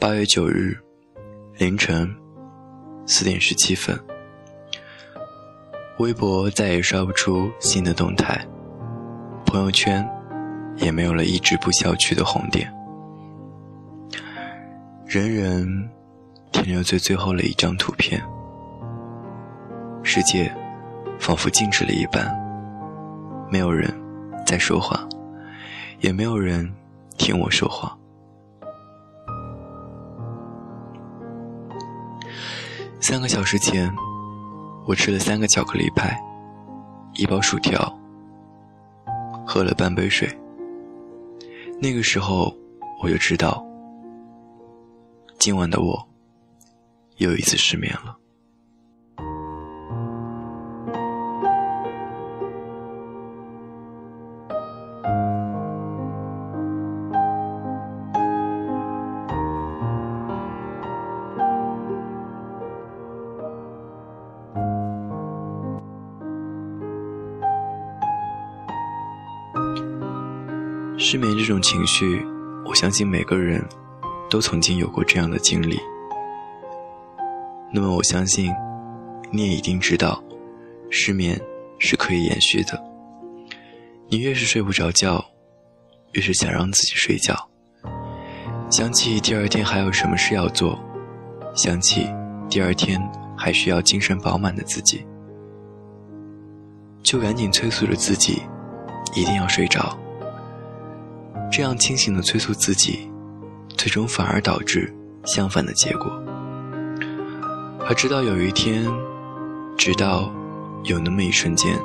[0.00, 0.74] 八月九日
[1.58, 2.10] 凌晨
[3.04, 4.00] 四点十七分，
[5.98, 8.42] 微博再也刷不出新的动态，
[9.44, 10.08] 朋友圈
[10.76, 12.72] 也没有了一直不消去的红点，
[15.04, 15.90] 人人
[16.50, 18.22] 停留在最后的一张图片，
[20.02, 20.50] 世界
[21.18, 22.26] 仿佛静止了一般，
[23.50, 23.94] 没有人
[24.46, 25.06] 在说话，
[26.00, 26.72] 也没有人
[27.18, 27.94] 听我说话。
[33.10, 33.92] 三个小时前，
[34.86, 36.16] 我吃了三个巧克力派，
[37.14, 37.92] 一包薯条，
[39.44, 40.28] 喝了半杯水。
[41.82, 42.56] 那个时候，
[43.02, 43.66] 我就知道，
[45.40, 46.08] 今晚的我
[47.16, 48.16] 又一次失眠了。
[71.10, 72.24] 失眠这种情绪，
[72.64, 73.60] 我相信每个人
[74.30, 75.76] 都曾经有过这样的经历。
[77.72, 78.48] 那么，我相信
[79.32, 80.22] 你也一定知道，
[80.88, 81.36] 失眠
[81.80, 82.80] 是可以延续的。
[84.08, 85.24] 你越是睡不着觉，
[86.12, 87.34] 越是想让自己睡觉。
[88.70, 90.78] 想起第二天还有什么事要做，
[91.56, 92.06] 想起
[92.48, 93.02] 第二天
[93.36, 95.04] 还需要精神饱满的自己，
[97.02, 98.42] 就赶紧催促着自己，
[99.16, 99.98] 一定要睡着。
[101.50, 103.10] 这样清醒的催促自己，
[103.76, 106.06] 最终反而导致相反的结果。
[107.88, 108.86] 而直到有一天，
[109.76, 110.32] 直到
[110.84, 111.76] 有那么一瞬间，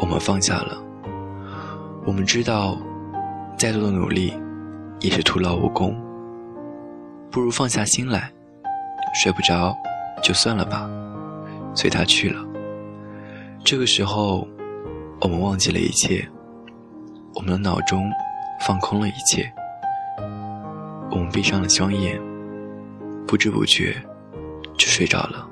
[0.00, 0.82] 我们放下了。
[2.06, 2.78] 我们知道，
[3.58, 4.32] 再多的努力
[5.00, 5.94] 也是徒劳无功，
[7.30, 8.32] 不如放下心来，
[9.22, 9.76] 睡不着
[10.22, 10.88] 就算了吧，
[11.74, 12.42] 随他去了。
[13.62, 14.48] 这个时候，
[15.20, 16.26] 我们忘记了一切，
[17.34, 18.10] 我们的脑中。
[18.60, 19.50] 放空了一切，
[21.10, 22.20] 我们闭上了双眼，
[23.26, 23.96] 不知不觉
[24.76, 25.48] 就睡着了。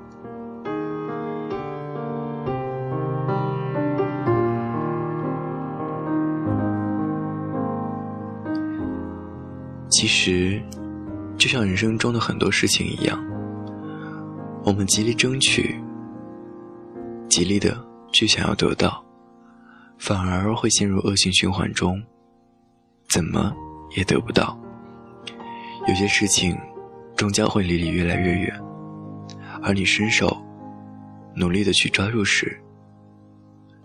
[9.88, 10.60] 其实，
[11.38, 13.18] 就像人生中的很多事情一样，
[14.62, 15.80] 我们极力争取，
[17.28, 17.74] 极力的
[18.12, 19.02] 去想要得到，
[19.96, 22.02] 反而会陷入恶性循环中。
[23.16, 23.50] 怎么
[23.96, 24.54] 也得不到，
[25.88, 26.54] 有些事情
[27.16, 28.62] 终将会离你越来越远，
[29.62, 30.36] 而你伸手
[31.34, 32.60] 努力的去抓住时，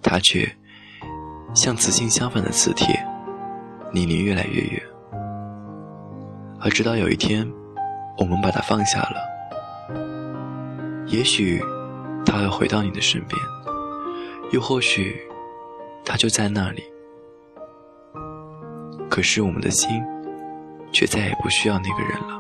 [0.01, 0.53] 它却
[1.53, 3.01] 像磁性相反的磁铁，
[3.93, 4.83] 离你越来越远。
[6.59, 7.49] 而直到有一天，
[8.17, 9.95] 我们把它放下了，
[11.07, 11.63] 也许
[12.25, 13.39] 它会回到你的身边，
[14.51, 15.21] 又或许
[16.03, 16.83] 它就在那里。
[19.11, 20.01] 可是我们的心，
[20.93, 22.39] 却再也不需要那个人了。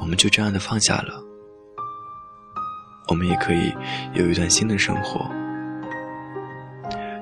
[0.00, 1.22] 我们就这样的放下了，
[3.08, 3.70] 我们也可以
[4.14, 5.30] 有一段新的生活。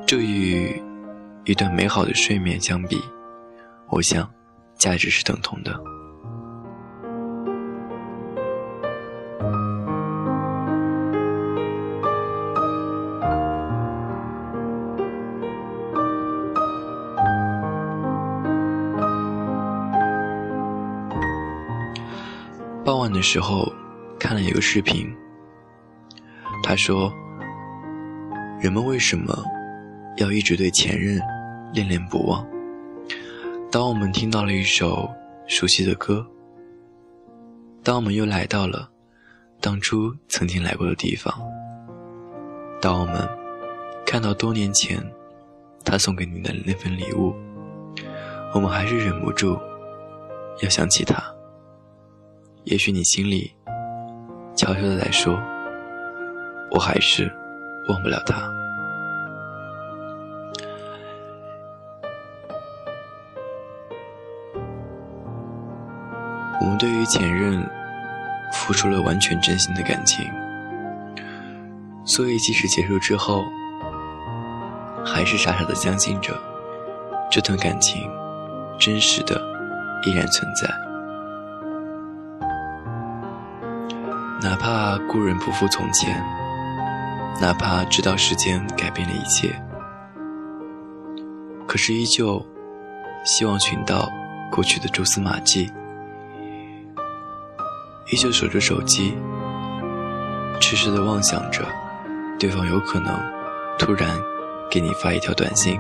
[0.06, 0.81] 这与
[1.45, 3.03] 一段美好的睡眠相比，
[3.89, 4.31] 我想，
[4.79, 5.96] 价值是等同的。
[22.87, 23.75] 傍晚的时候，
[24.17, 25.13] 看了一个视频。
[26.63, 27.13] 他说
[28.63, 29.37] ：“人们为什么
[30.19, 31.21] 要一直对前任
[31.75, 32.47] 恋恋不忘？
[33.73, 35.13] 当我们听到了一首
[35.49, 36.25] 熟悉的歌，
[37.83, 38.89] 当我们又来到了
[39.61, 41.35] 当初曾经来过的地方，
[42.81, 43.29] 当我们
[44.06, 45.05] 看到多年前
[45.85, 47.35] 他送给你的那份礼物，
[48.55, 49.59] 我们还是忍不住
[50.62, 51.21] 要想起他。”
[52.67, 53.53] 也许你心里
[54.57, 55.41] 悄悄的在说
[56.75, 57.33] ：“我还是
[57.89, 58.35] 忘不了他。”
[66.61, 67.65] 我们对于前任
[68.53, 70.29] 付出了完全真心的感情，
[72.05, 73.45] 所以即使结束之后，
[75.05, 76.37] 还是傻傻的相信着
[77.31, 78.11] 这段感情
[78.77, 79.41] 真实的
[80.05, 80.86] 依然存在。
[84.46, 86.25] 哪怕故人不复从前，
[87.40, 89.60] 哪怕知道时间改变了一切，
[91.66, 92.40] 可是依旧
[93.25, 94.08] 希望寻到
[94.48, 95.69] 过去的蛛丝马迹，
[98.12, 99.19] 依旧守着手机，
[100.60, 101.64] 痴痴的妄想着
[102.38, 103.20] 对方有可能
[103.81, 104.16] 突然
[104.70, 105.76] 给你发一条短信。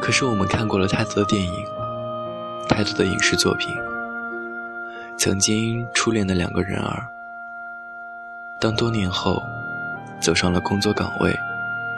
[0.00, 1.52] 可是我们看过了太多的电影，
[2.70, 3.68] 太多的影视作品，
[5.18, 7.04] 曾经初恋的两个人儿，
[8.60, 9.42] 当多年后
[10.20, 11.36] 走上了工作岗位，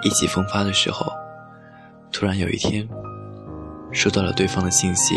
[0.03, 1.13] 意气风发的时候，
[2.11, 2.89] 突然有一天
[3.93, 5.15] 收到了对方的信息。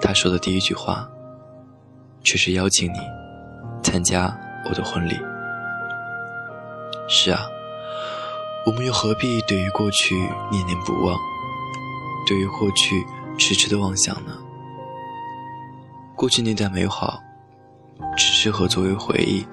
[0.00, 1.08] 他说的第一句话，
[2.22, 2.98] 却是邀请你
[3.82, 4.32] 参加
[4.70, 5.18] 我的婚礼。
[7.08, 7.40] 是啊，
[8.64, 10.14] 我们又何必对于过去
[10.52, 11.18] 念念不忘，
[12.28, 13.04] 对于过去
[13.36, 14.38] 痴痴的妄想呢？
[16.16, 17.22] 过去那段美好，
[18.16, 19.46] 只适合作为回忆，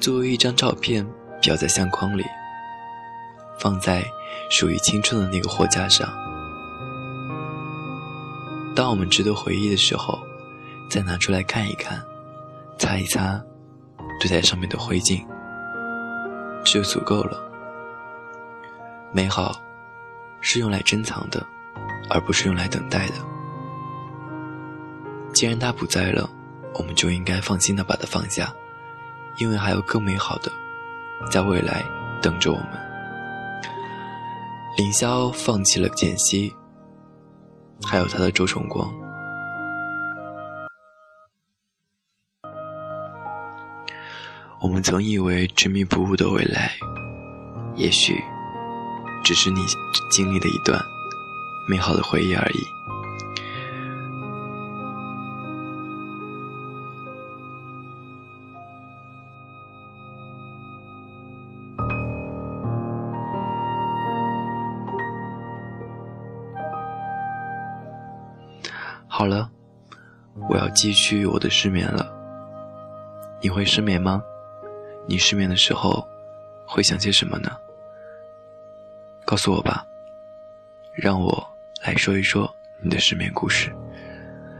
[0.00, 1.06] 作为一张照片
[1.42, 2.24] 裱在相框里，
[3.58, 4.02] 放在
[4.48, 6.08] 属于青春的那个货架上。
[8.74, 10.18] 当我们值得回忆的时候，
[10.88, 12.02] 再拿出来看一看，
[12.78, 13.38] 擦一擦，
[14.18, 15.22] 堆在上面的灰烬，
[16.64, 17.38] 就足够了。
[19.12, 19.60] 美好
[20.40, 21.46] 是用来珍藏的，
[22.08, 23.14] 而不是用来等待的。
[25.32, 26.28] 既然他不在了，
[26.74, 28.52] 我们就应该放心的把它放下，
[29.38, 30.50] 因为还有更美好的
[31.30, 31.84] 在未来
[32.20, 32.68] 等着我们。
[34.76, 36.54] 凌霄放弃了简溪。
[37.84, 38.88] 还有他的周崇光，
[44.60, 46.70] 我们曾以为执迷不悟的未来，
[47.74, 48.22] 也许
[49.24, 49.60] 只是你
[50.12, 50.80] 经历的一段
[51.68, 52.81] 美好的回忆而已。
[69.14, 69.50] 好了，
[70.48, 72.10] 我要继续我的失眠了。
[73.42, 74.22] 你会失眠吗？
[75.06, 76.02] 你失眠的时候
[76.66, 77.50] 会想些什么呢？
[79.26, 79.84] 告诉我吧，
[80.94, 81.46] 让我
[81.84, 82.50] 来说一说
[82.80, 83.70] 你的失眠故事。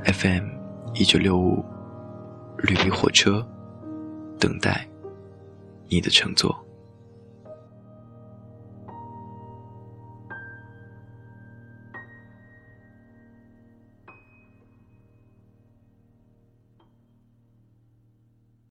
[0.04, 0.50] FM
[0.92, 1.64] 一九六五，
[2.58, 3.42] 绿皮火车，
[4.38, 4.86] 等待
[5.88, 6.54] 你的乘坐。